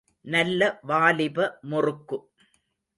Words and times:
நல்ல 0.25 0.79
வாலிப 0.83 1.59
முறுக்கு. 1.61 2.17